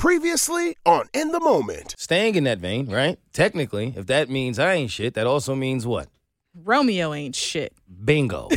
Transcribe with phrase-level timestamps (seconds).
[0.00, 1.94] Previously on In the Moment.
[1.98, 3.18] Staying in that vein, right?
[3.34, 6.08] Technically, if that means I ain't shit, that also means what?
[6.54, 7.74] Romeo ain't shit.
[8.02, 8.48] Bingo.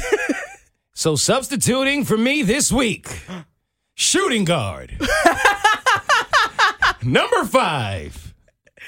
[0.93, 3.23] so substituting for me this week,
[3.93, 4.97] shooting guard.
[7.03, 8.33] Number five.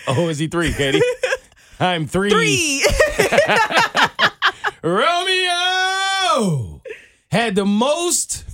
[0.08, 1.02] Oh, is he three, Keity?
[1.82, 2.30] I'm three.
[2.30, 2.86] Three.
[4.82, 6.82] Romeo
[7.30, 8.46] had the most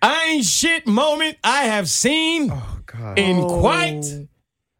[0.00, 3.18] I ain't shit moment I have seen Oh God!
[3.18, 4.02] in quite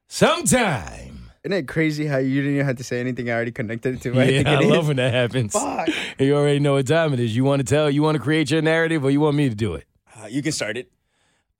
[0.09, 1.31] some time.
[1.45, 3.29] Isn't it crazy how you didn't even have to say anything?
[3.29, 4.11] I already connected it to.
[4.13, 4.89] what I Yeah, think I it love is.
[4.89, 5.53] when that happens.
[5.53, 5.89] Fuck.
[6.19, 7.37] You already know what time it is.
[7.37, 9.55] You want to tell, you want to create your narrative, or you want me to
[9.55, 9.85] do it?
[10.19, 10.91] Uh, you can start it.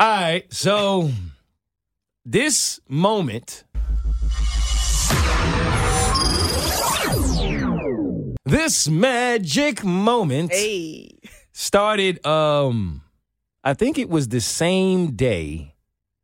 [0.01, 0.51] All right.
[0.53, 1.11] So
[2.25, 3.65] this moment,
[8.47, 11.19] this magic moment hey.
[11.53, 12.25] started.
[12.27, 13.03] Um,
[13.63, 15.74] I think it was the same day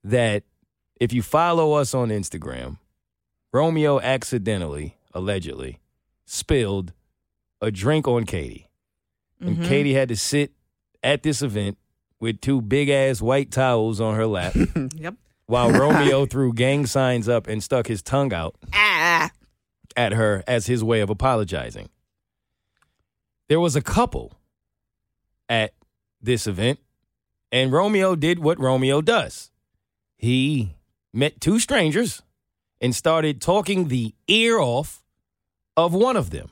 [0.04, 0.44] that,
[1.00, 2.78] if you follow us on Instagram,
[3.52, 5.78] Romeo accidentally, allegedly,
[6.26, 6.92] spilled
[7.60, 8.66] a drink on Keity.
[9.40, 9.66] And Mhm.
[9.66, 10.52] Keity had to sit
[11.02, 11.78] at this event
[12.20, 14.54] with two big ass white towels on her lap
[14.94, 15.14] Yep.
[15.46, 19.30] while Romeo threw gang signs up and stuck his tongue out Ah.
[19.96, 21.88] at her as his way of apologizing.
[23.48, 24.38] There was a couple
[25.48, 25.74] at
[26.22, 26.78] this event,
[27.50, 29.49] and Romeo did what Romeo does.
[30.20, 30.76] He
[31.14, 32.20] met two strangers
[32.78, 35.02] and started talking the ear off
[35.78, 36.50] of one of them.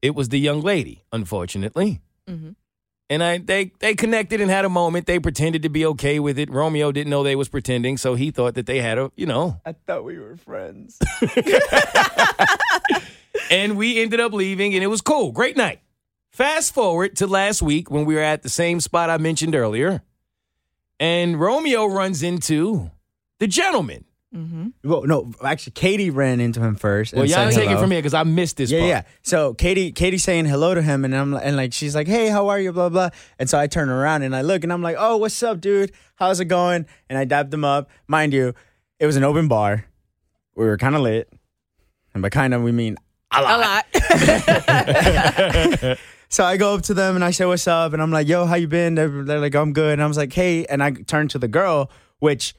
[0.00, 2.00] It was the young lady, unfortunately.
[2.28, 2.54] Mhm.
[3.10, 5.06] And I they they connected and had a moment.
[5.06, 6.50] They pretended to be okay with it.
[6.50, 9.60] Romeo didn't know they was pretending, so he thought that they had a, you know,
[9.66, 11.00] I thought we were friends.
[13.50, 15.32] and we ended up leaving and it was cool.
[15.32, 15.80] Great night.
[16.30, 20.02] Fast forward to last week when we were at the same spot I mentioned earlier.
[21.02, 22.90] And Romeo runs into
[23.40, 24.04] the gentleman.
[24.32, 24.68] Mm-hmm.
[24.88, 27.12] well, no, actually, Keity ran into him first.
[27.12, 28.88] Well, and y'all said take it from here because I missed this Yeah, part.
[28.88, 29.02] yeah.
[29.22, 32.48] So Keity, Keity's saying hello to him, and I'm and like she's like, "Hey, how
[32.48, 33.10] are you?" Blah blah.
[33.38, 35.92] And so I turn around and I look, and I'm like, "Oh, what's up, dude?
[36.14, 37.90] How's it going?" And I dabbed him up.
[38.06, 38.54] Mind you,
[39.00, 39.84] it was an open bar.
[40.54, 41.28] We were kind of lit,
[42.14, 42.96] and by kind of we mean
[43.32, 43.84] a lot.
[43.92, 43.98] A
[45.90, 45.98] lot.
[46.32, 48.46] So I go up to them and I say, "What's up?" And I'm like, "Yo,
[48.46, 50.92] how you been?" They're, they're like, "I'm good." And I was like, "Hey," and I
[50.92, 52.54] turned to the girl, which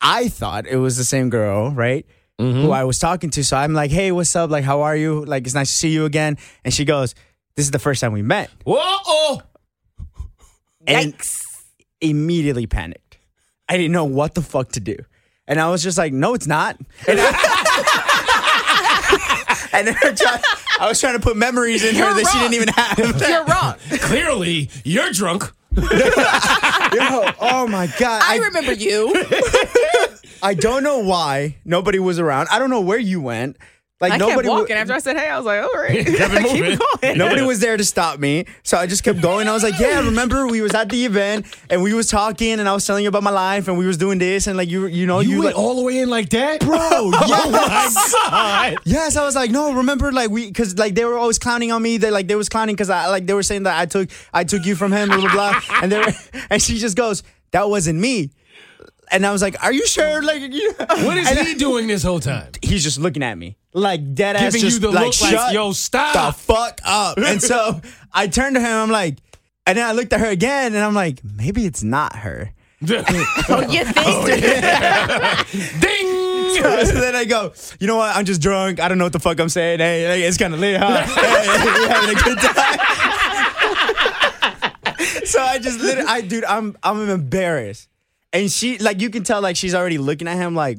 [0.00, 2.04] I thought it was the same girl, right?
[2.40, 2.62] Mm-hmm.
[2.62, 3.44] Who I was talking to.
[3.44, 4.50] So I'm like, "Hey, what's up?
[4.50, 5.24] Like, how are you?
[5.24, 7.14] Like, it's nice to see you again." And she goes,
[7.54, 9.40] "This is the first time we met." Whoa!
[10.88, 11.14] And
[12.00, 13.18] immediately panicked.
[13.68, 14.96] I didn't know what the fuck to do.
[15.46, 16.78] And I was just like, no, it's not.
[19.74, 20.40] And, I, then her
[20.80, 22.98] I was trying to put memories in her You're that she didn't even have.
[23.28, 23.74] You're wrong.
[24.00, 25.52] Clearly, you're drunk.
[25.76, 25.82] Yo,
[27.40, 28.22] oh my God.
[28.24, 29.12] I remember you.
[30.42, 32.48] I don't know why nobody was around.
[32.50, 33.56] I don't know where you went.
[34.10, 34.76] Like I nobody wa- walking.
[34.76, 36.06] After I said, hey, I was like, all right.
[36.06, 36.34] Kept.
[36.48, 37.18] Keep going.
[37.18, 39.48] Nobody was there to stop me, so I just kept going.
[39.48, 42.68] I was like, "Yeah, remember we was at the event and we was talking, and
[42.68, 44.86] I was telling you about my life, and we was doing this, and like you,
[44.86, 46.60] you know, You, you, went like, all the way in like that?
[46.60, 51.16] bro, yes, Oh yes." I was like, "No, remember, like we, because like they were
[51.18, 51.96] always clowning on me.
[51.96, 54.44] They like they was clowning because I like they were saying that I took I
[54.44, 56.12] took you from him, blah blah blah, and they were,
[56.50, 57.22] and she just goes,
[57.52, 58.30] "That wasn't me."
[59.10, 62.02] And I was like, "Are you sure?" Like, you, What is and he doing this
[62.02, 62.52] whole time?
[62.62, 65.32] He's just looking at me like dead ass, Giving you just the like, look like,
[65.32, 67.18] shut yo, the fuck up.
[67.18, 67.80] And so
[68.12, 68.70] I turned to him.
[68.70, 69.18] I'm like,
[69.66, 72.52] and then I looked at her again, and I'm like, maybe it's not her.
[73.46, 73.96] Oh, you think?
[73.98, 74.26] Oh,
[75.80, 76.24] Ding!
[76.86, 78.14] so then I go, you know what?
[78.14, 78.78] I'm just drunk.
[78.78, 79.78] I don't know what the fuck I'm saying.
[79.78, 81.02] Hey, hey it's kind of lit, huh?
[81.02, 81.46] hey,
[81.80, 82.78] we having a good time.
[85.24, 87.88] so I just literally, I dude, I'm I'm embarrassed,
[88.34, 90.76] and she like you can tell like she's already looking at him like.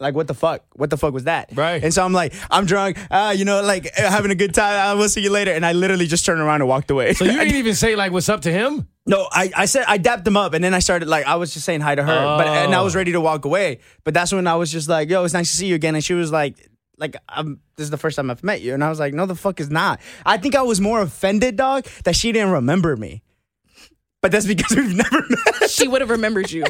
[0.00, 0.64] Like what the fuck?
[0.74, 1.50] What the fuck was that?
[1.54, 1.80] Right.
[1.80, 2.98] And so I'm like, I'm drunk.
[3.08, 4.74] Uh, you know, like uh, having a good time.
[4.74, 5.52] I will see you later.
[5.52, 7.12] And I literally just turned around and walked away.
[7.14, 8.88] So you didn't even say like what's up to him?
[9.06, 11.52] No, I, I said I dapped him up and then I started like I was
[11.54, 12.98] just saying hi to her, but and I was Oh.
[12.98, 13.78] ready to walk away.
[14.02, 16.02] But that's when I was just like, "Yo, it's nice to see you again." And
[16.02, 16.56] she was like,
[16.98, 19.26] "Like, I'm, this is the first time I've met you," and I was like, "No,
[19.26, 22.96] the fuck is not." I think I was more offended, dog, that she didn't remember
[22.96, 23.22] me.
[24.20, 25.70] But that's because we've never met.
[25.70, 26.64] she would have remembered you.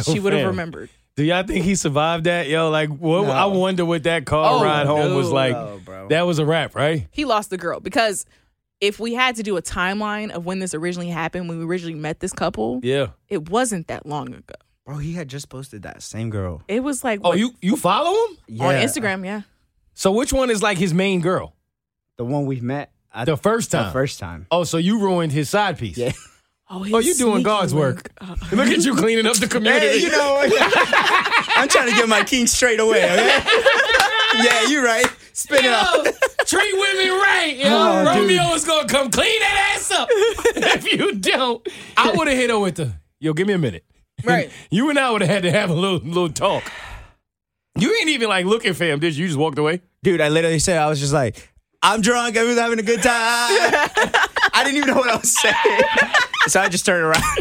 [0.00, 0.90] She would have remembered.
[1.16, 2.48] Do y'all think he survived that?
[2.48, 3.30] Yo, like, what, No.
[3.30, 5.52] I wonder what that car Oh, ride home was like.
[5.52, 6.08] No.
[6.08, 7.06] That was a wrap, right?
[7.10, 8.24] He lost the girl because
[8.80, 11.94] if we had to do a timeline of when this originally happened, when we originally
[11.98, 13.08] met this couple, Yeah.
[13.28, 14.54] it wasn't that long ago.
[14.86, 16.62] Bro, he had just posted that same girl.
[16.66, 18.60] It was like Oh, what- you you follow him?
[18.60, 19.42] on Instagram, yeah.
[19.94, 21.54] So which one is like his main girl?
[22.18, 23.92] the one we've met at The first the time.
[23.92, 24.46] first time.
[24.50, 25.96] Oh, so you ruined his side piece.
[25.98, 26.12] Yeah.
[26.70, 28.10] Oh, Oh, you doing God's work.
[28.20, 29.86] Uh, Look at you cleaning up the community.
[29.86, 30.40] Hey, you know,
[31.56, 33.04] I'm trying to get my king straight away.
[33.04, 33.42] Okay?
[34.42, 35.04] yeah, you're right.
[35.34, 36.04] Spin it Yo, out.
[36.46, 37.54] treat women right.
[37.58, 38.22] Yo, Oh, dude.
[38.22, 40.08] Romeo is gonna come clean that ass up.
[40.10, 41.66] if you don't,
[41.96, 43.32] I would have hit her with the yo.
[43.34, 43.84] Give me a minute.
[44.24, 44.50] Right.
[44.70, 46.62] you and I would have had to have a little little talk.
[47.78, 49.22] You ain't even like looking for him, did you?
[49.22, 49.80] You just walked away.
[50.02, 51.50] Dude, I literally said, I was just like,
[51.82, 52.36] I'm drunk.
[52.36, 53.12] I was having a good time.
[53.14, 55.54] I didn't even know what I was saying.
[56.46, 57.22] So I just turned around.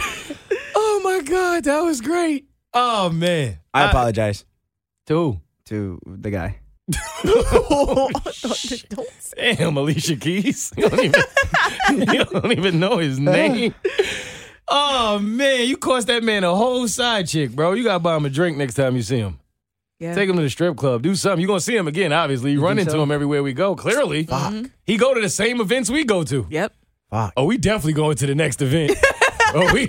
[0.73, 2.45] Oh my god, that was great.
[2.73, 4.45] Oh man, I uh, apologize
[5.05, 5.39] Dude.
[5.65, 6.59] to the guy.
[9.57, 10.71] Damn, Alicia Keys.
[10.77, 13.21] You don't even, you don't even know his uh.
[13.21, 13.73] name.
[14.67, 17.73] Oh man, you cost that man a whole side chick, bro.
[17.73, 19.39] You gotta buy him a drink next time you see him.
[19.99, 20.15] Yeah.
[20.15, 21.03] Take him to the strip club.
[21.03, 21.41] Do something.
[21.41, 22.53] You're gonna see him again, obviously.
[22.53, 23.03] You run into so?
[23.03, 23.75] him everywhere we go.
[23.75, 24.23] Clearly.
[24.23, 24.53] Fuck.
[24.53, 24.65] Mm-hmm.
[24.83, 26.47] He go to the same events we go to.
[26.49, 26.73] Yep.
[27.11, 27.33] Fuck.
[27.37, 28.93] Oh, we definitely going to the next event.
[29.53, 29.87] oh, we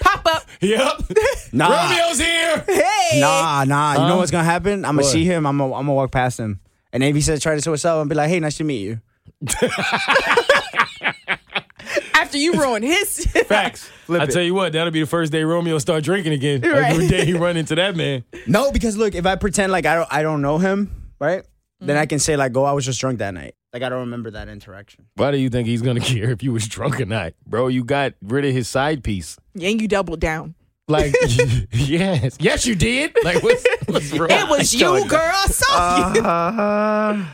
[0.00, 0.44] Pop up.
[0.60, 1.00] Yep.
[1.52, 1.68] Nah.
[1.70, 2.62] Romeo's here.
[2.68, 3.18] Hey.
[3.20, 3.92] Nah, nah.
[3.94, 4.16] You know Huh?
[4.18, 4.84] what's gonna happen?
[4.84, 5.06] I'm gonna What?
[5.12, 5.46] see him.
[5.46, 6.60] I'm gonna, I'm gonna walk past him.
[6.92, 8.64] And if he says try to say what's up, I'm be like, hey, nice to
[8.64, 9.00] meet you.
[12.14, 13.24] After you ruin his.
[13.46, 13.88] Facts.
[14.04, 14.30] Flip I it.
[14.30, 16.60] tell you what, that'll be the first day Romeo start drinking again.
[16.60, 16.90] Right.
[16.92, 18.24] Every day he run into that man.
[18.46, 21.44] No, because look, if I pretend like I don't I don't know him, right?
[21.80, 21.98] Then Mm-hmm.
[22.02, 24.30] I can say like, "Oh, I was just drunk that night." Like I don't remember
[24.30, 25.06] that interaction.
[25.16, 27.68] Why do you think he's gonna care if you was drunk or not, bro?
[27.68, 29.36] You got rid of his side piece.
[29.60, 30.54] and you doubled down.
[30.90, 31.14] Like,
[31.72, 33.14] yes, yes, you did.
[33.22, 34.30] Like, what's, what's wrong?
[34.30, 35.20] It was you, girl.
[35.20, 36.20] I saw you.
[36.22, 37.24] Uh,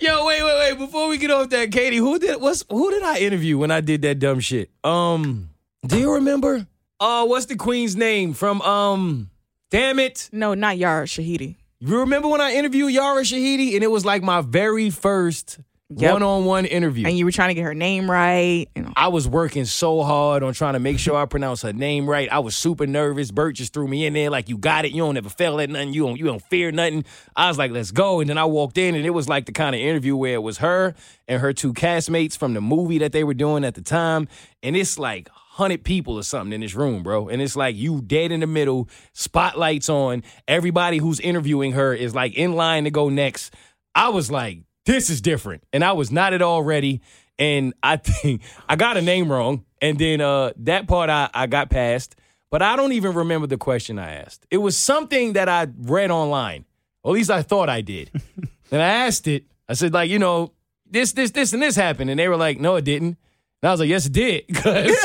[0.00, 0.78] Yo, wait, wait, wait.
[0.78, 3.80] Before we get off that, Keity, who did what's who did I interview when I
[3.80, 4.70] did that dumb shit?
[4.82, 5.50] Um,
[5.86, 6.66] do you remember?
[7.00, 8.60] Uh, what's the queen's name from?
[8.62, 9.30] Um,
[9.70, 10.28] damn it.
[10.32, 11.56] No, not Yara Shahidi.
[11.80, 16.12] You remember when I interviewed Yara Shahidi and it was like my very first Yep.
[16.12, 17.06] one-on-one interview.
[17.06, 18.66] And you were trying to get her name right.
[18.76, 18.92] You know.
[18.94, 22.30] I was working so hard on trying to make sure I pronounce her name right.
[22.30, 23.30] I was super nervous.
[23.30, 24.92] Bert just threw me in there like, "You got it.
[24.92, 25.94] You don't ever fail at nothing.
[25.94, 26.18] You don't.
[26.18, 29.06] You don't fear nothing." I was like, "Let's go." And then I walked in, and
[29.06, 30.94] it was like the kind of interview where it was her
[31.26, 34.28] and her two castmates from the movie that they were doing at the time,
[34.62, 37.28] and it's like hundred people or something in this room, bro.
[37.28, 40.22] And it's like you dead in the middle, spotlights on.
[40.46, 43.54] Everybody who's interviewing her is like in line to go next.
[43.94, 45.62] I was like, this is different.
[45.72, 47.02] And I was not at all ready.
[47.38, 49.64] And I think I got a name wrong.
[49.80, 52.16] And then uh, that part I, I got past.
[52.50, 54.46] But I don't even remember the question I asked.
[54.50, 56.64] It was something that I read online.
[57.02, 58.10] Or at least I thought I did.
[58.72, 59.44] and I asked it.
[59.68, 60.52] I said, like, you know,
[60.90, 62.08] this, this, this, and this happened.
[62.08, 63.18] And they were like, no, it didn't.
[63.60, 64.44] And I was like, yes, it did.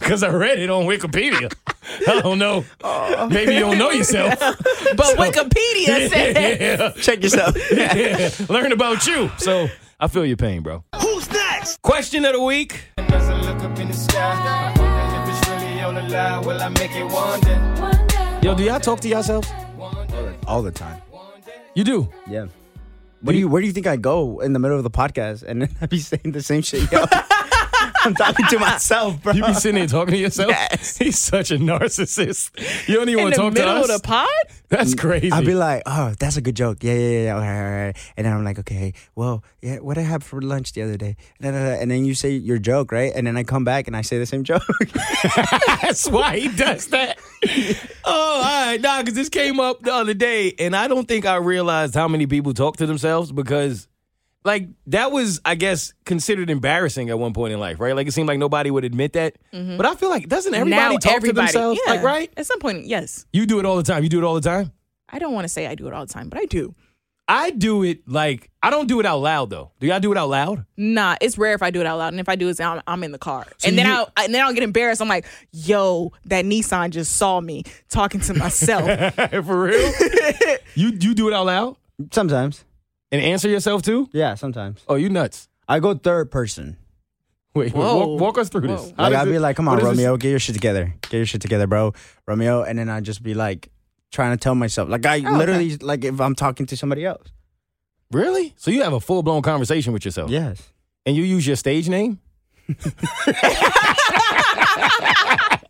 [0.00, 1.52] Because I read it on Wikipedia.
[2.08, 2.64] I don't know.
[2.82, 3.28] Oh.
[3.28, 4.38] Maybe you don't know yourself.
[4.96, 6.90] But Wikipedia said yeah.
[7.00, 7.56] check yourself.
[7.70, 9.30] Yeah, learn about you.
[9.38, 10.84] So I feel your pain, bro.
[11.00, 11.80] Who's next?
[11.82, 12.82] Question of the week.
[12.98, 16.44] As I look up in the sky, I wonder if it's really on the line.
[16.44, 18.40] Will I make it one day?
[18.42, 19.48] Yo, do y'all talk to yourselves?
[20.46, 21.00] All the time.
[21.74, 22.08] You do.
[22.28, 22.46] Yeah.
[23.22, 23.48] What do you?
[23.48, 25.86] Where do you think I go in the middle of the podcast and then I
[25.86, 26.88] be saying the same shit?
[27.80, 29.32] Yo, I'm talking to myself, bro.
[29.32, 30.50] You be sitting here talking to yourself.
[30.50, 30.96] Yes.
[30.98, 32.88] He's such a narcissist.
[32.88, 33.62] You don't even want to talk to us?
[33.62, 33.96] In the middle us.
[33.96, 34.28] of the pod.
[34.68, 35.32] That's crazy.
[35.32, 36.84] I'd be like, oh, that's a good joke.
[36.84, 37.34] Yeah, yeah, yeah.
[37.34, 37.96] All right, all right.
[38.16, 41.16] And then I'm like, okay, well, yeah, what I had for lunch the other day.
[41.40, 43.12] And then, uh, and then you say your joke, right?
[43.14, 44.62] And then I come back and I say the same joke.
[45.82, 47.18] That's why he does that.
[48.04, 48.80] oh, all right.
[48.80, 52.06] Nah, because this came up the other day, and I don't think I realized how
[52.06, 53.88] many people talk to themselves because,
[54.44, 57.94] like, that was, I guess, considered embarrassing at one point in life, right?
[57.94, 59.36] Like, it seemed like nobody would admit that.
[59.52, 59.76] Mm-hmm.
[59.76, 61.80] But I feel like, doesn't everybody now talk everybody, to themselves?
[61.86, 61.92] Yeah.
[61.94, 62.32] Like, right?
[62.36, 63.26] At some point, yes.
[63.32, 64.02] You do it all the time.
[64.02, 64.72] You do it all the time?
[65.08, 66.74] I don't want to say I do it all the time, but I do.
[67.28, 69.70] I do it like, I don't do it out loud, though.
[69.78, 70.64] Do y'all do it out loud?
[70.76, 72.82] Nah, it's rare if I do it out loud, and if I do it, I'm,
[72.88, 75.00] I'm in the car, So and then you- I'll and then I'll get embarrassed.
[75.00, 79.92] I'm like, "Yo, that Nissan just saw me talking to myself." For real?
[80.74, 81.76] you, you do it out loud?
[82.10, 82.64] sometimes.
[83.12, 84.08] And answer yourself too?
[84.12, 84.82] Yeah, sometimes.
[84.88, 85.48] Oh, you nuts.
[85.68, 86.76] I go third person.
[87.54, 88.06] Wait, Whoa.
[88.06, 88.80] walk, walk us through this.
[88.80, 88.94] Whoa.
[88.96, 90.94] How Like I'll it- be like, come on, is this- Romeo, get your shit together.
[91.02, 91.92] Get your shit together, bro.
[92.26, 92.62] Romeo.
[92.62, 93.70] And then I'd just be like
[94.12, 94.88] trying to tell myself.
[94.88, 95.36] Like I oh, okay.
[95.36, 97.26] literally like if I'm talking to somebody else.
[98.12, 98.54] Really?
[98.56, 100.30] So you have a full blown conversation with yourself?
[100.30, 100.72] Yes.
[101.06, 102.20] And you use your stage name?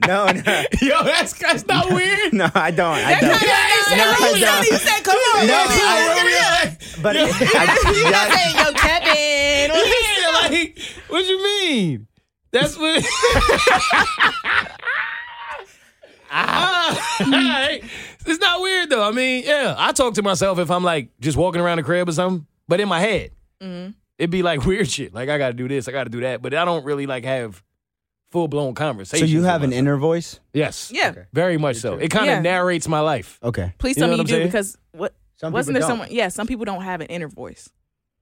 [0.06, 0.64] No, no.
[0.80, 2.32] Yo, that's that's not weird.
[2.32, 2.96] No, I don't.
[2.96, 3.30] I don't.
[3.30, 4.66] No, I don't.
[4.70, 9.70] you said, "Come on, No, Romeo." I- But you I, not saying, "Yo, Kevin."
[10.20, 10.78] yeah, like,
[11.08, 12.06] what you mean?
[12.50, 13.04] That's what.
[16.32, 17.82] Ah, all right.
[18.24, 19.02] It's not weird though.
[19.02, 22.08] I mean, yeah, I talk to myself if I'm like just walking around the crib
[22.08, 23.32] or something, but in my head,
[24.20, 25.14] it'd be like weird shit.
[25.14, 27.06] Like I got to do this, I got to do that, but I don't really
[27.06, 27.62] like have
[28.30, 29.26] full blown conversation.
[29.26, 30.38] So you have an inner voice?
[30.52, 31.14] yes, Yeah.
[31.32, 31.94] very much so.
[31.94, 32.40] It kind of Yeah.
[32.42, 33.38] narrates my life.
[33.42, 33.72] Okay.
[33.78, 34.46] Please You tell know me what you I'm do saying?
[34.48, 35.98] because what Some wasn't people there don't.
[36.06, 36.16] someone?
[36.16, 37.68] Yeah, some people don't have an inner voice.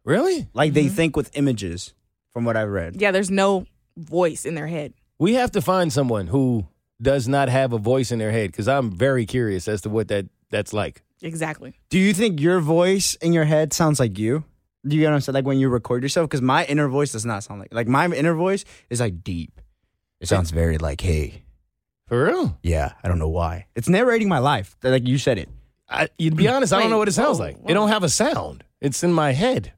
[0.05, 0.49] Really?
[0.55, 0.75] Like Mm-hmm.
[0.75, 1.93] they think with images,
[2.33, 2.97] from what I've read.
[3.00, 3.67] Yeah, there's no
[3.99, 4.95] voice in their head.
[5.19, 6.67] We have to find someone who
[7.02, 10.09] does not have a voice in their head because I'm very curious as to what
[10.09, 11.02] that that's like.
[11.21, 11.75] Exactly.
[11.90, 14.45] Do you think your voice in your head sounds like you?
[14.88, 15.35] Do you get what I'm saying?
[15.35, 16.28] Like when you record yourself?
[16.28, 19.61] Because my inner voice does not sound like like my inner voice is like deep.
[20.21, 21.42] It sounds very like, hey,
[22.07, 22.59] For real?
[22.62, 23.66] yeah, I don't know why.
[23.76, 24.76] It's narrating my life.
[24.83, 25.49] Like you said it.
[25.88, 27.57] I, you'd be honest, I don't know what it sounds whoa, like.
[27.59, 27.71] whoa.
[27.71, 28.64] It don't have a sound.
[28.80, 29.73] It's in my head.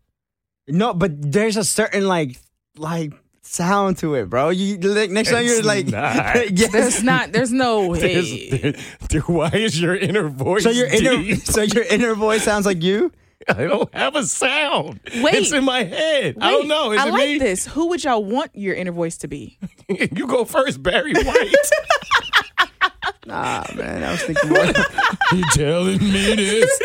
[0.66, 2.36] No, but there's a certain like
[2.76, 3.12] like
[3.42, 4.48] sound to it, bro.
[4.50, 6.50] You like, next time you're It's like, not.
[6.58, 6.72] yes.
[6.72, 7.32] There's not.
[7.32, 7.94] There's no.
[7.96, 8.74] There's- Hey.
[9.08, 10.62] there- why is your inner voice?
[10.62, 11.40] So your inner deep?
[11.42, 13.12] so your inner voice sounds like you.
[13.48, 15.00] I don't have a sound.
[15.22, 15.34] Wait.
[15.34, 16.36] it's in my head.
[16.40, 16.92] I don't know.
[16.92, 17.38] Is I it like me?
[17.38, 17.66] this.
[17.66, 19.58] Who would y'all want your inner voice to be?
[19.88, 21.54] you go first, Barry White.
[23.26, 24.64] Nah, man, I was thinking more.
[24.64, 26.80] you telling me this?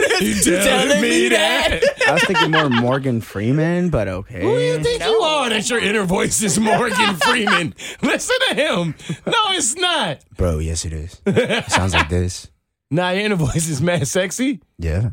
[0.45, 1.81] You telling, me that?
[2.07, 4.41] I was thinking more Morgan Freeman, but okay.
[4.41, 7.73] Who do you think you are that your inner voice is Morgan Freeman?
[8.03, 8.95] Listen to him.
[9.25, 10.19] No, it's not.
[10.37, 11.19] Bro, yes, it is.
[11.25, 12.51] It sounds like this.
[12.91, 14.61] Nah, your inner voice is mad sexy.
[14.77, 15.11] Yeah.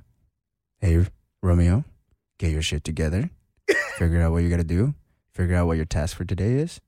[0.80, 1.06] Hey,
[1.42, 1.84] Romeo,
[2.38, 3.30] get your shit together.
[3.98, 4.94] Figure out what you got to do.
[5.32, 6.80] Figure out what your task for today is.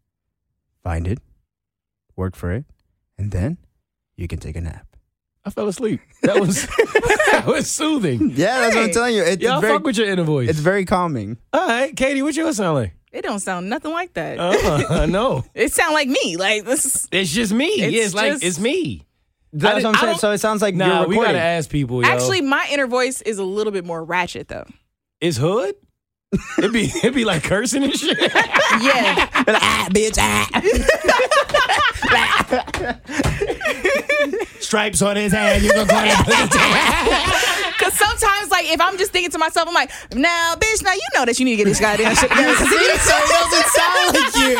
[0.83, 1.19] Find it.
[2.17, 2.65] Work for it.
[3.19, 3.59] And then
[4.17, 4.87] you can take a nap.
[5.45, 6.01] I fell asleep.
[6.23, 6.67] That was
[7.33, 8.31] that was soothing.
[8.31, 8.93] Yeah, that's what I'm Hey.
[8.95, 9.23] telling you.
[9.25, 10.49] It's, Yeah, I very, fuck with your inner voice.
[10.49, 11.37] it's very calming.
[11.53, 12.95] All right, Keity, what yours sound like?
[13.13, 14.39] It don't sound nothing like that.
[14.41, 15.45] Uh, I know.
[15.55, 16.37] it sound like me.
[16.37, 17.07] Like this.
[17.13, 17.67] It's just me.
[17.67, 19.03] It's Yeah, It's, like just- it's me.
[19.55, 20.19] That's what I'm saying.
[20.19, 21.35] So it sounds like Nah, you're we recording.
[21.35, 22.03] gotta ask people.
[22.03, 22.09] Yo.
[22.09, 24.67] Actually, my inner voice is a little bit more ratchet though.
[25.21, 25.75] is hood.
[26.59, 28.19] It'd be it'd be like cursing and shit.
[28.83, 29.29] Yeah.
[29.47, 30.49] ah, bitch, ah.
[34.61, 35.63] Stripes on his hand.
[35.63, 37.71] You can call it.
[37.85, 41.01] Cause sometimes, like, if I'm just thinking to myself, I'm like, "Now, bitch, now you
[41.15, 43.69] know that you need to get this goddamn shit together." 'Cause if so it doesn't
[43.69, 44.55] sound like you.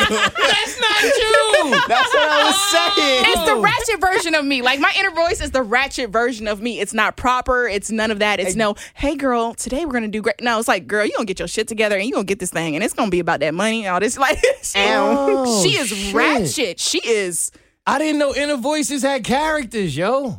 [0.49, 1.71] That's not you.
[1.89, 3.25] That's what I was saying.
[3.29, 4.63] It's the ratchet version of me.
[4.63, 6.81] Like my inner voice is the ratchet version of me.
[6.81, 7.67] It's not proper.
[7.67, 8.41] It's none of that.
[8.41, 10.41] It's no, hey girl, today we're gonna do great.
[10.41, 12.51] No, it's like, girl, you gonna get your shit together and you gonna get this
[12.51, 14.19] thing, and it's gonna be about that money and all this.
[14.25, 16.15] Like, she, Oh, she is shit.
[16.15, 16.81] ratchet.
[16.81, 17.51] She is.
[17.87, 20.39] I didn't know inner voices had characters, yo.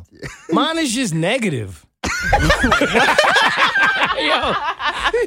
[0.50, 1.85] Mine is just negative.
[4.18, 4.52] Yo,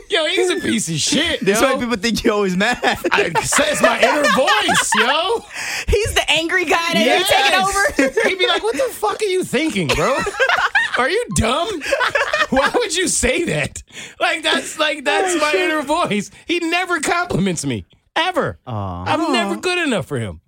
[0.09, 1.39] yo, he's a piece of shit.
[1.41, 1.73] That's yo.
[1.73, 2.79] why people think you're always mad.
[3.11, 5.45] I, says my inner voice, yo.
[5.87, 7.29] He's the angry guy that Yes.
[7.29, 7.59] you taking
[8.11, 8.19] over.
[8.29, 10.17] He'd be like, "What the fuck are you thinking, bro?
[10.97, 11.81] Are you dumb?
[12.49, 13.83] Why would you say that?
[14.19, 16.31] Like that's like that's my inner voice.
[16.45, 18.59] He never compliments me ever.
[18.65, 20.41] I'm never good enough for him.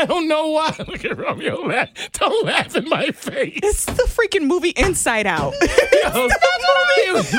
[0.00, 0.74] I don't know why.
[0.86, 1.88] Look at Romeo laugh.
[2.12, 3.58] Don't laugh in my face.
[3.62, 5.52] It's the freaking movie Inside Out.
[5.60, 7.38] Yo, it's the movie.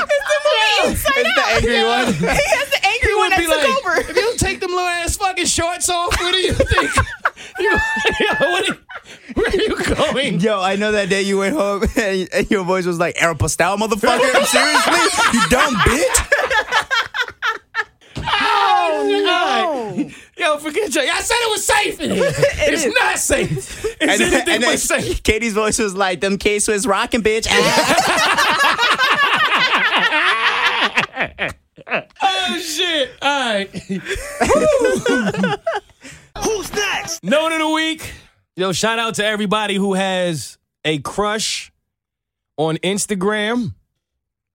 [0.84, 1.56] Inside It's the Out.
[1.56, 2.06] angry one.
[2.14, 4.10] He has the angry one that took like, over.
[4.10, 6.90] if you take them little ass fucking shorts off, where do you think?
[7.58, 8.78] you, yo, what are-
[9.34, 10.40] where are you going?
[10.40, 13.76] Yo, I know that day you went home and, and your voice was like Aeropostale,
[13.78, 14.44] motherfucker.
[14.44, 15.38] Seriously?
[15.38, 16.26] You dumb bitch?
[18.42, 20.10] Oh, no.
[20.40, 21.02] Yo, forget you.
[21.02, 22.24] I said it was safe in here.
[22.34, 22.94] it's is.
[22.94, 23.84] not safe.
[24.00, 25.22] It's And, anything and but safe.
[25.22, 27.46] Keity's voice was like, them K Swiss rocking, bitch.
[32.22, 33.10] Oh, shit.
[33.20, 33.68] All right.
[36.44, 37.22] Who's next?
[37.24, 38.12] Note of the week.
[38.56, 41.72] Yo, shout out to everybody who has a crush
[42.56, 43.74] on Instagram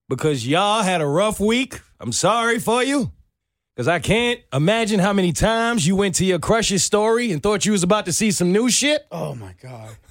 [0.08, 1.80] because y'all had a rough week.
[2.00, 3.12] I'm sorry for you.
[3.76, 7.66] Because I can't imagine how many times you went to your crush's story and thought
[7.66, 9.06] you was about to see some new shit.
[9.12, 9.90] oh my God.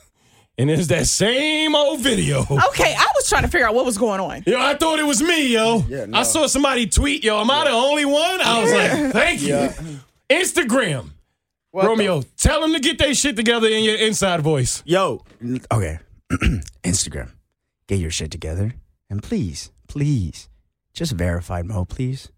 [0.58, 2.40] And it's that same old video.
[2.40, 4.42] Okay, I was trying to figure out what was going on.
[4.48, 5.84] Yo, I thought it was me, yo.
[5.90, 6.18] Yeah, no.
[6.20, 8.40] I saw somebody tweet, yo, am I the only one?
[8.40, 9.70] I was like, thank you.
[10.30, 11.10] Instagram.
[11.74, 14.82] Romeo, tell them to get their shit together in your inside voice.
[14.86, 15.26] Yo,
[15.74, 16.00] okay.
[16.86, 17.34] Instagram,
[17.90, 18.76] get your shit together.
[19.10, 20.48] And please, please,
[20.94, 22.30] just verified Moe, please.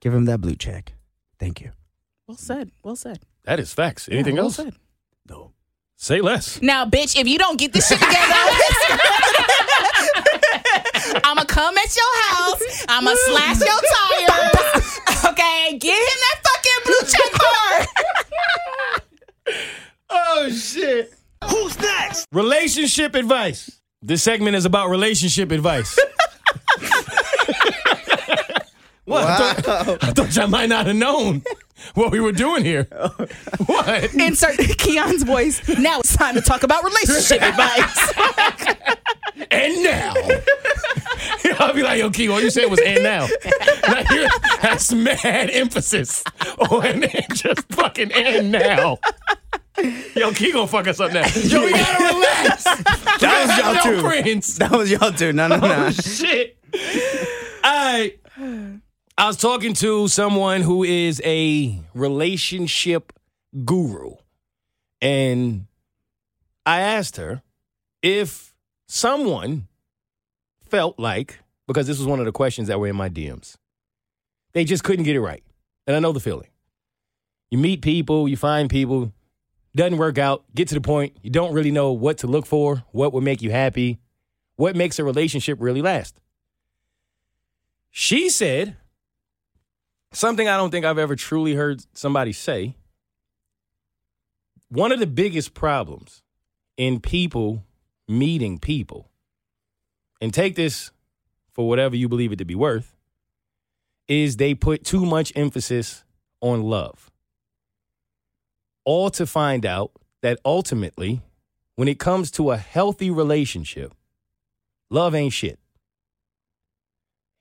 [0.00, 0.92] Give him that blue check.
[1.38, 1.70] Thank you.
[2.26, 2.70] Well said.
[2.82, 3.20] Well said.
[3.44, 4.08] That is facts.
[4.10, 4.56] Anything well else?
[4.56, 4.74] said.
[5.28, 5.52] No.
[5.96, 6.60] Say less.
[6.62, 8.18] Now, bitch, if you don't get this shit together,
[11.24, 12.84] I'ma come at your house.
[12.88, 15.00] I'ma slash your tires.
[15.26, 17.86] Okay, get him that fucking blue check card.
[20.12, 21.14] Oh, shit.
[21.48, 22.26] Who's next?
[22.32, 23.80] Relationship advice.
[24.02, 25.96] This segment is about relationship advice.
[29.10, 29.24] what?
[29.24, 31.42] I, thought, I thought y'all might not have known.
[31.94, 32.84] what we were doing here.
[33.66, 34.14] what?
[34.14, 35.66] Insert Keon's voice.
[35.78, 38.96] Now it's time to talk about relationship advice.
[39.52, 40.14] And now.
[41.58, 43.26] I'll be like, yo, Key, all you said was and now.
[44.10, 44.28] You-
[44.62, 46.22] That's mad emphasis
[46.70, 48.98] on and just fucking and now.
[50.14, 51.26] Yo, Key gonna fuck us up now.
[51.34, 52.64] Yo, we gotta relax.
[53.20, 54.00] That was y'all too.
[54.02, 54.56] friends.
[54.58, 55.32] That was y'all too.
[55.32, 55.86] No, no, oh, no.
[55.86, 56.56] Oh shit.
[57.64, 58.14] I
[59.20, 63.12] I was talking to someone who is a relationship
[63.66, 64.12] guru.
[65.02, 65.66] And
[66.64, 67.42] I asked her
[68.00, 68.54] if
[68.88, 69.68] someone
[70.70, 73.56] felt like because this was one of the questions that were in my DMs.
[74.54, 75.44] They just couldn't get it right.
[75.86, 76.48] And I know the feeling.
[77.50, 79.12] You meet people, you find people,
[79.76, 82.84] doesn't work out, get to the point, you don't really know what to look for,
[82.92, 83.98] what would make you happy,
[84.56, 86.18] what makes a relationship really last?
[87.90, 88.78] She said
[90.12, 92.76] something I don't think I've ever truly heard somebody say.
[94.68, 96.22] One of the biggest problems
[96.76, 97.64] in people
[98.08, 99.10] meeting people,
[100.20, 100.90] and take this
[101.52, 102.94] for whatever you believe it to be worth,
[104.08, 106.04] is they put too much emphasis
[106.40, 107.10] on love.
[108.84, 111.22] All to find out that ultimately,
[111.76, 113.94] when it comes to a healthy relationship,
[114.90, 115.58] Love ain't shit.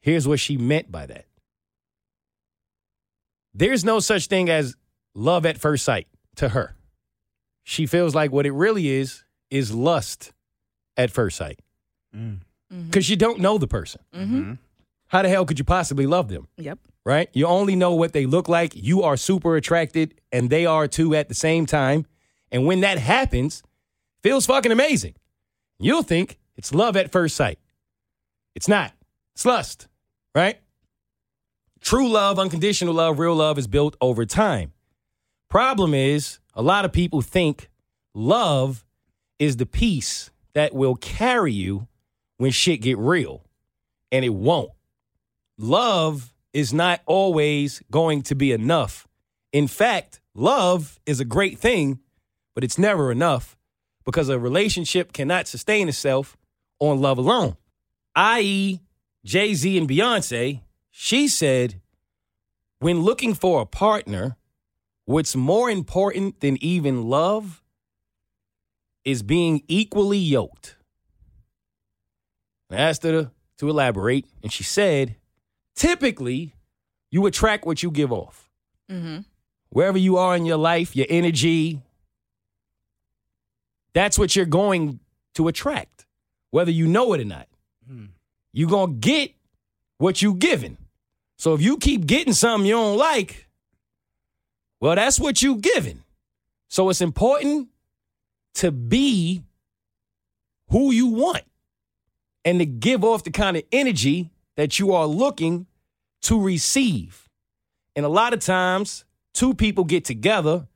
[0.02, 1.26] Here's what she meant by that.
[3.54, 4.76] There's no such thing as
[5.16, 6.76] love at first sight to her.
[7.64, 10.32] She feels like what it really is is lust
[10.98, 11.60] at first sight.
[12.16, 12.40] Mm.
[12.72, 12.86] Mm-hmm.
[12.86, 14.02] Because you don't know the person.
[14.14, 14.40] Mm-hmm.
[14.40, 14.54] mm-hmm.
[15.08, 16.48] How the hell could you possibly love them?
[16.58, 16.78] Yep.
[17.04, 17.30] right?
[17.34, 18.76] You only know what they look like.
[18.76, 22.06] You are super attracted, and they are too at the same time.
[22.52, 23.64] And when that happens,
[24.22, 25.16] feels fucking amazing.
[25.80, 27.58] You'll think it's love at first sight.
[28.54, 28.94] It's not.
[29.34, 29.88] It's lust,
[30.36, 30.60] right?
[31.82, 34.74] True love, unconditional love, real love is built over time.
[35.50, 37.70] Problem is, a lot of people think
[38.14, 38.86] love
[39.40, 41.88] is the piece that will carry you
[42.38, 43.44] when shit get real,
[44.12, 44.72] and it won't
[45.60, 49.08] love is not always going to be enough.
[49.52, 52.00] In fact, love is a great thing,
[52.56, 53.58] but it's never enough
[54.06, 56.38] because a relationship cannot sustain itself
[56.80, 57.58] on love alone.
[58.16, 58.80] I.e.,
[59.24, 60.62] Jay Z and Beyonce,
[61.02, 61.80] she said,
[62.80, 64.36] when looking for a partner,
[65.06, 67.64] what's more important than even love
[69.06, 70.76] is being equally yoked.
[72.70, 75.16] I asked her to, to elaborate, and she said,
[75.74, 76.54] typically
[77.12, 78.50] you attract what you give off.
[78.92, 79.20] Mm-hmm.
[79.70, 81.82] Wherever you are in your life, your energy,
[83.94, 85.00] that's what you're going
[85.36, 86.08] to attract,
[86.52, 87.48] whether you know it or not.
[88.52, 89.32] You're going to get
[89.98, 90.78] what you given.
[91.40, 93.48] So if you keep getting something you don't like,
[94.82, 96.04] well, that's what you're giving.
[96.68, 97.70] So it's important
[98.56, 99.44] to be
[100.68, 101.44] who you want
[102.44, 105.66] and to give off the kind of energy that you are looking
[106.24, 107.30] to receive.
[107.96, 110.68] And a lot of times, two people get together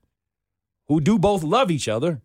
[0.88, 2.22] who do both love each other,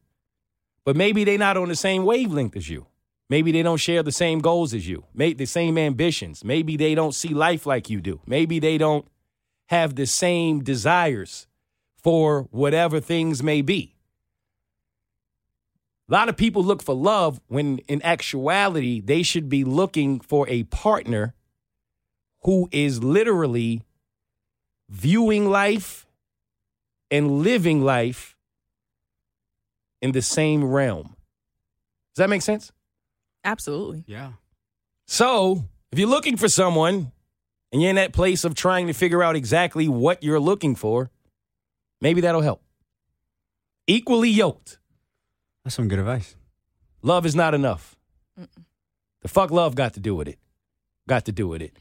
[0.84, 2.86] but maybe they're not on the same wavelength as you.
[3.30, 6.44] Maybe they don't share the same goals as you, the same ambitions.
[6.44, 8.20] Maybe they don't see life like you do.
[8.26, 9.06] Maybe they don't
[9.66, 11.46] have the same desires
[12.02, 13.94] for whatever things may be.
[16.08, 20.48] A lot of people look for love when in actuality, they should be looking for
[20.48, 21.34] a partner
[22.44, 23.82] who is literally
[24.88, 26.06] viewing life
[27.10, 28.36] and living life
[30.00, 31.14] in the same realm.
[32.14, 32.72] Does that make sense?
[33.48, 34.04] Absolutely.
[34.06, 34.32] Yeah.
[35.06, 37.12] So, if you're looking for someone
[37.72, 41.10] and you're in that place of trying to figure out exactly what you're looking for,
[42.02, 42.62] maybe that'll help.
[43.86, 44.78] Equally yoked.
[45.64, 46.36] That's some good advice.
[47.00, 47.96] Love is not enough.
[49.22, 50.38] The fuck love got to do with it.
[51.08, 51.72] Got to do with it.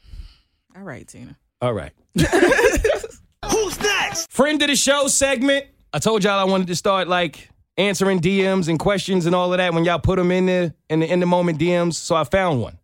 [0.74, 1.36] All right, Tina.
[1.60, 1.92] All right.
[2.16, 4.32] Who's next?
[4.32, 5.66] Friend of the show segment.
[5.92, 9.56] I told y'all I wanted to start like answering DMs and questions and all of
[9.58, 11.94] that when y'all put them in the in the in the moment DMs.
[11.94, 12.76] So I found one,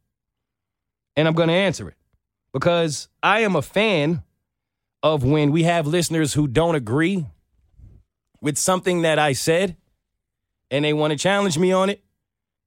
[1.16, 1.94] and I'm gonna answer it
[2.52, 4.22] because I am a fan
[5.02, 7.26] of when we have listeners who don't agree
[8.40, 9.76] with something that I said,
[10.70, 12.00] and they want to challenge me on it.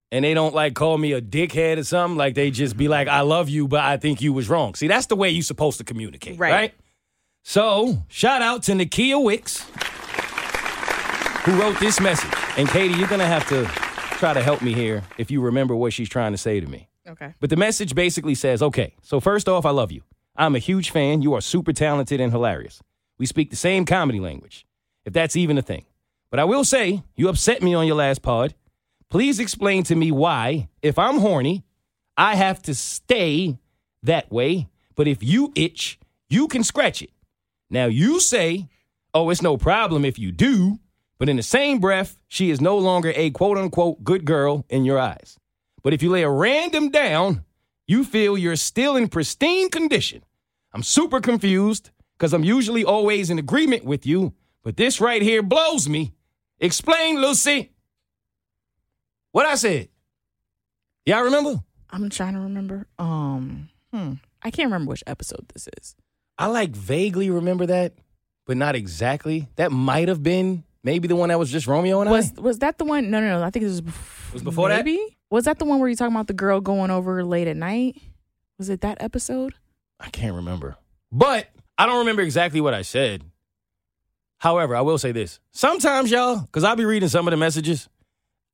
[0.09, 2.15] And they don't like call me a dickhead or something.
[2.17, 4.73] Like they just be like, I love you, but I think you was wrong.
[4.73, 6.51] See, that's the way you supposed to communicate, Right.
[6.53, 6.73] right?
[7.43, 9.65] So, shout out to Nakia Wicks,
[11.47, 12.33] who wrote this message.
[12.57, 13.63] And Keity, you're going to have to
[14.17, 16.89] try to help me here if you remember what she's trying to say to me.
[17.07, 17.35] Okay.
[17.39, 20.01] But the message basically says okay, so first off, I love you.
[20.35, 21.21] I'm a huge fan.
[21.21, 22.81] You are super talented and hilarious.
[23.17, 24.65] We speak the same comedy language,
[25.05, 25.85] if that's even a thing.
[26.29, 28.53] But I will say, you upset me on your last pod.
[29.09, 31.63] Please explain to me why, if I'm horny,
[32.17, 33.57] I have to stay
[34.03, 34.67] that way.
[34.95, 35.97] But if you itch,
[36.29, 37.11] you can scratch it.
[37.69, 38.67] Now you say,
[39.13, 40.79] oh, it's no problem if you do.
[41.17, 44.85] But in the same breath, she is no longer a quote unquote good girl in
[44.85, 45.37] your eyes.
[45.83, 47.43] But if you lay a random down,
[47.87, 50.23] you feel you're still in pristine condition.
[50.73, 55.41] I'm super confused because I'm usually always in agreement with you, but this right here
[55.41, 56.13] blows me.
[56.59, 57.71] Explain, Lucy.
[59.31, 59.89] What I said.
[61.05, 61.61] Y'all remember?
[61.89, 62.87] I'm trying to remember.
[62.99, 64.13] Um, hmm.
[64.43, 65.95] I can't remember which episode this is.
[66.37, 67.93] I like vaguely remember that,
[68.45, 69.47] but not exactly.
[69.55, 72.41] That might have been maybe the one that was just Romeo and Was I.
[72.41, 73.09] was that the one?
[73.09, 73.43] No, no, no.
[73.45, 73.81] I think it was.
[73.81, 74.85] bef- Was before that?
[74.85, 75.17] maybe?
[75.29, 78.01] Was that the one where you talking about the girl going over late at night?
[78.57, 79.53] Was it that episode?
[79.99, 80.77] I can't remember.
[81.11, 83.23] But I don't remember exactly what I said.
[84.39, 85.39] However, I will say this.
[85.51, 87.89] Sometimes, y'all, because I'll be reading some of the messages,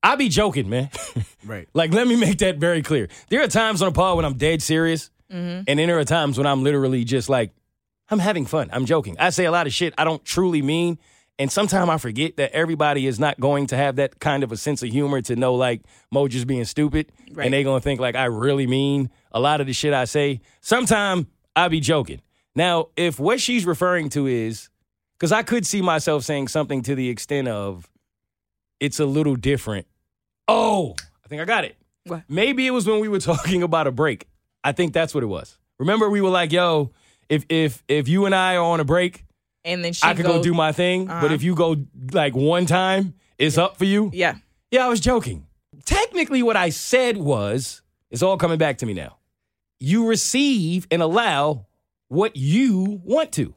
[0.02, 0.90] I be joking, man.
[1.46, 1.68] Right.
[1.74, 3.08] like, let me make that very clear.
[3.28, 5.64] There are times on a pod when I'm dead serious, mm-hmm.
[5.68, 7.52] and then there are times when I'm literally just like,
[8.08, 8.70] I'm having fun.
[8.72, 9.16] I'm joking.
[9.18, 10.98] I say a lot of shit I don't truly mean.
[11.38, 14.56] And sometimes I forget that everybody is not going to have that kind of a
[14.56, 17.10] sense of humor to know like Moe just being stupid.
[17.32, 17.46] Right.
[17.46, 20.40] And they're gonna think like I really mean a lot of the shit I say.
[20.60, 22.20] Sometimes I be joking.
[22.54, 24.68] Now, if what she's referring to is
[25.18, 27.90] because I could see myself saying something to the extent of
[28.78, 29.86] it's a little different.
[30.46, 30.94] Oh,
[31.24, 31.76] I think I got it.
[32.04, 32.22] What?
[32.28, 34.28] Maybe it was when we were talking about a break.
[34.62, 35.58] I think that's what it was.
[35.78, 36.92] Remember, we were like, "Yo,
[37.28, 39.24] if if if you and I are on a break,
[39.64, 41.06] And then she I could go do my thing.
[41.06, 41.34] But Uh-huh.
[41.34, 41.76] if you go
[42.12, 44.36] like one time, it's up for you." Yeah.
[44.70, 45.46] Yeah, I was joking.
[45.84, 49.16] Technically, what I said was, it's all coming back to me now.
[49.80, 51.66] You receive and allow
[52.08, 53.54] what you want to,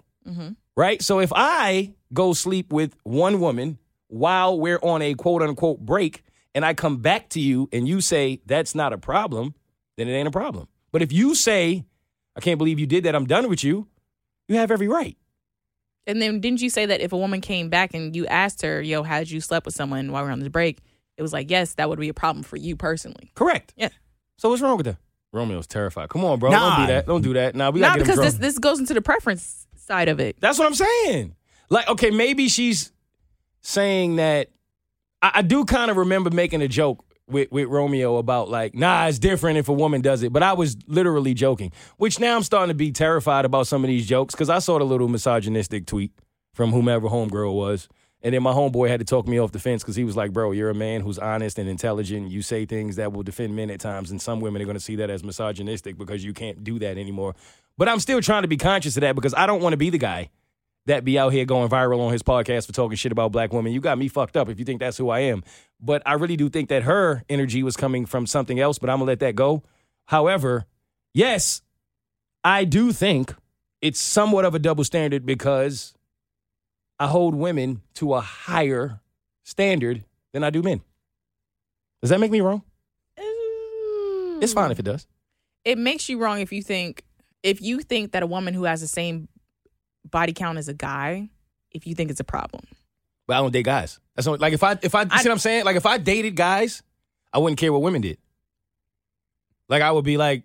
[0.75, 1.01] right?
[1.01, 6.23] So if I go sleep with one woman while we're on a quote unquote break,
[6.55, 9.53] and I come back to you and you say that's not a problem,
[9.95, 10.67] then it ain't a problem.
[10.91, 11.85] But if you say,
[12.35, 13.87] I can't believe you did that, I'm done with you,
[14.47, 15.17] you have every right.
[16.07, 18.81] And then didn't you say that if a woman came back and you asked her,
[18.81, 20.79] "Yo, how did you slept with someone while we are on this break?"
[21.17, 23.31] It was like, yes, that would be a problem for you personally.
[23.35, 23.73] Correct.
[23.75, 23.89] Yeah.
[24.37, 24.97] So what's wrong with that?
[25.33, 26.09] Romeo's terrified.
[26.09, 26.51] Come on, bro.
[26.51, 26.77] Nah.
[26.77, 27.05] Don't do that.
[27.07, 27.55] Don't do that.
[27.55, 30.37] Nah, we gotta get him because this this goes into the preference side of it.
[30.39, 31.35] That's what I'm saying.
[31.69, 32.91] Like, okay, maybe she's
[33.61, 34.49] saying that.
[35.21, 39.07] I, I do kind of remember making a joke with, with Romeo about like, nah,
[39.07, 40.31] it's different if a woman does it.
[40.31, 43.87] But I was literally joking, which now I'm starting to be terrified about some of
[43.87, 46.11] these jokes because I saw the little misogynistic tweet
[46.53, 47.87] from whomever homegirl was.
[48.23, 50.33] And then my homeboy had to talk me off the fence because he was like,
[50.33, 52.31] bro, you're a man who's honest and intelligent.
[52.31, 54.09] You say things that will defend men at times.
[54.09, 56.97] And some women are going to see that as misogynistic because you can't do that
[56.97, 57.35] anymore.
[57.77, 59.91] But I'm still trying to be conscious of that because I don't want to be
[59.91, 60.31] the guy
[60.87, 63.71] that be out here going viral on his podcast for talking shit about black women.
[63.71, 65.43] You got me fucked up if you think that's who I am.
[65.79, 68.97] But I really do think that her energy was coming from something else, but I'm
[68.97, 69.63] gonna let that go.
[70.05, 70.65] However,
[71.13, 71.61] yes,
[72.43, 73.35] I do think
[73.81, 75.93] it's somewhat of a double standard because
[76.99, 79.01] I hold women to a higher
[79.43, 80.81] standard than I do men.
[82.01, 82.63] Does that make me wrong?
[84.41, 85.07] It's fine if it does.
[85.65, 87.03] It makes you wrong if you think
[87.43, 89.27] if you think that a woman who has the same
[90.11, 91.29] body count as a guy,
[91.71, 92.63] if you think it's a problem.
[93.27, 93.99] But I don't date guys.
[94.15, 95.65] That's not, like if I if I, you I- see what I'm saying?
[95.65, 96.81] Like if I dated guys,
[97.33, 98.17] I wouldn't care what women did.
[99.69, 100.43] Like I would be like,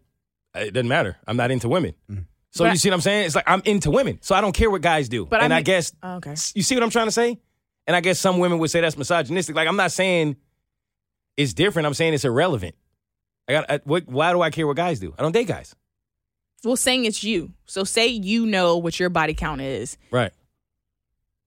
[0.55, 1.17] it doesn't matter.
[1.27, 1.95] I'm not into women.
[2.11, 2.23] Mm-hmm.
[2.51, 3.27] So But- you see what I'm saying?
[3.27, 5.27] It's like I'm into women, so I don't care what guys do.
[5.27, 6.35] But I and I, mean- guess Oh, okay.
[6.55, 7.39] you see what I'm trying to say.
[7.87, 9.57] And I guess some women would say that's misogynistic.
[9.57, 10.37] Like I'm not saying
[11.37, 11.87] it's different.
[11.87, 12.75] I'm saying it's irrelevant.
[13.49, 15.15] I got I, what, why do I care what guys do?
[15.19, 15.75] I don't date guys.
[16.65, 17.53] Well, saying it's you.
[17.67, 20.33] So say you know what your body count is Right.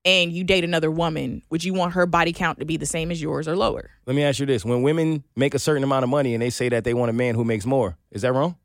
[0.04, 3.12] and you date another woman, would you want her body count to be the same
[3.12, 3.92] as yours or lower?
[4.06, 6.50] Let me ask you this: When women make a certain amount of money and they
[6.50, 8.58] say that they want a man who makes more, is that wrong?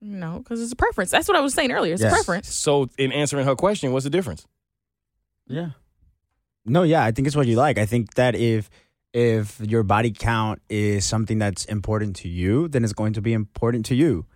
[0.00, 1.10] No, because it's a preference.
[1.10, 1.94] That's what I was saying earlier.
[1.94, 2.12] It's Yes.
[2.12, 2.54] a preference.
[2.54, 4.46] So in answering her question, what's the difference?
[5.46, 5.70] Yeah.
[6.66, 7.78] No, yeah, I think it's what you like.
[7.78, 8.68] I think that if
[9.12, 13.32] if your body count is something that's important to you, then it's going to be
[13.32, 14.26] important to you.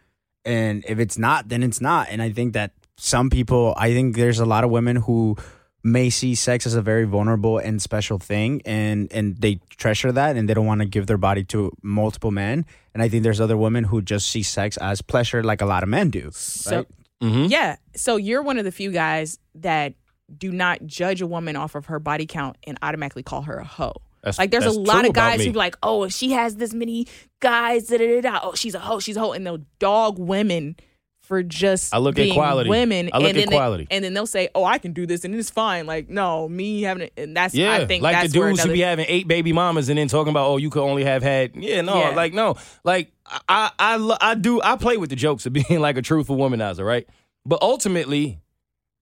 [0.48, 2.08] And if it's not, then it's not.
[2.10, 5.36] And I think that some people, I think there's a lot of women who
[5.84, 10.36] may see sex as a very vulnerable and special thing and and they treasure that
[10.36, 12.66] and they don't want to give their body to multiple men.
[12.94, 15.82] And I think there's other women who just see sex as pleasure like a lot
[15.82, 16.30] of men do.
[16.32, 16.86] So Right?
[17.22, 17.44] Mm-hmm.
[17.46, 19.94] yeah, so you're one of the few guys that
[20.36, 23.64] do not judge a woman off of her body count and automatically call her a
[23.64, 23.94] hoe.
[24.22, 26.72] That's- Like there's a lot of guys who be like, oh, if she has this
[26.74, 27.06] many
[27.40, 30.18] guys, da da da da, oh, she's a hoe, she's a hoe, and they'll dog
[30.18, 30.76] women
[31.20, 32.70] for just I look at being quality.
[32.70, 33.10] women.
[33.12, 33.86] I look and at then they- quality.
[33.90, 36.80] and then they'll say, "Oh, I can do this, and it's fine." Like, no, me
[36.80, 39.28] having it, and that's Yeah, I think like that's the dudes who be having eight
[39.28, 41.54] baby mamas and then talking about, oh, you could only have had.
[41.54, 42.08] Yeah, no, Yeah.
[42.16, 43.12] like no, like
[43.46, 44.62] I, I, I do.
[44.62, 47.06] I play with the jokes of being like a truthful womanizer, right?
[47.44, 48.40] But ultimately,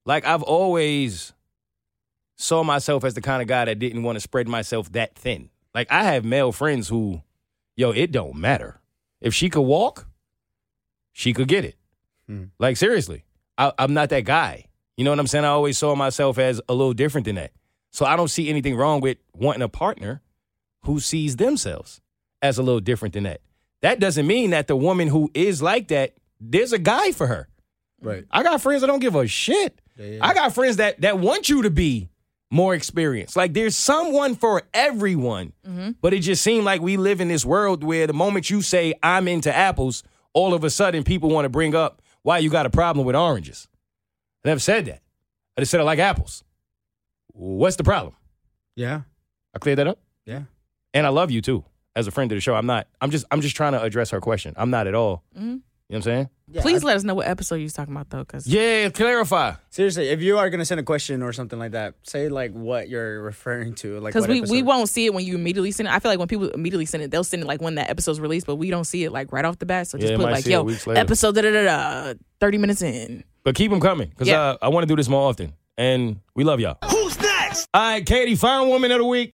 [0.04, 1.32] like I've always
[2.36, 5.50] saw myself as the kind of guy that didn't want to spread myself that thin.
[5.74, 7.22] Like I have male friends who,
[7.74, 8.80] yo, it don't matter
[9.20, 10.06] if she could walk,
[11.12, 11.76] she could get it.
[12.26, 12.44] Hmm.
[12.58, 13.24] Like seriously,
[13.58, 14.66] I, I'm not that guy.
[14.96, 15.44] You know what I'm saying?
[15.44, 17.52] I always saw myself as a little different than that.
[17.90, 20.22] So I don't see anything wrong with wanting a partner
[20.82, 22.00] who sees themselves
[22.42, 23.40] as a little different than that.
[23.82, 27.48] That doesn't mean that the woman who is like that, there's a guy for her.
[28.00, 28.24] Right.
[28.30, 29.80] I got friends that don't give a shit.
[29.98, 32.10] I got friends that that want you to be
[32.50, 33.36] more experience.
[33.36, 35.52] Like there's someone for everyone.
[35.66, 35.92] Mm-hmm.
[36.00, 38.94] But it just seemed like we live in this world where the moment you say
[39.02, 42.66] I'm into apples, all of a sudden people want to bring up why you got
[42.66, 43.68] a problem with oranges.
[44.44, 45.00] I never said that.
[45.56, 46.44] I just said I like apples.
[47.28, 48.14] What's the problem?
[48.76, 49.02] Yeah.
[49.54, 49.98] I cleared that up.
[50.24, 50.42] Yeah.
[50.94, 52.54] And I love you too, as a friend of the show.
[52.54, 52.86] I'm not.
[53.00, 53.26] I'm just.
[53.30, 54.54] I'm just trying to address her question.
[54.56, 55.24] I'm not at all.
[55.36, 55.56] Mm-hmm.
[55.88, 56.62] You know what I'm saying?
[56.62, 58.88] Please let us know what episode you was talking about though, because Yeah.
[58.88, 59.52] Clarify.
[59.70, 62.88] Seriously, if you are gonna send a question or something like that, say like what
[62.88, 65.88] you're referring to, like because what we, we won't see it when you immediately send
[65.88, 65.92] it.
[65.94, 68.18] I feel like when people immediately send it, they'll send it like when that episode's
[68.18, 69.86] released, but we don't see it like right off the bat.
[69.86, 73.22] So just Yeah, put like, yo, episode da da da da, thirty minutes in.
[73.44, 74.40] But keep them coming because Yeah.
[74.42, 76.78] uh, I want to do this more often, and we love y'all.
[76.90, 77.68] Who's next?
[77.72, 79.34] All right, Keity, final woman of the week.